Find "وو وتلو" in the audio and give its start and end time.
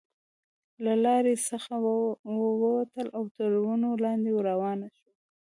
1.83-3.11